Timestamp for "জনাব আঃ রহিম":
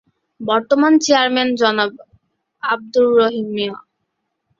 1.57-3.47